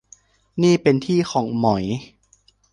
[0.61, 1.83] นี่เป็นที่ของหมอย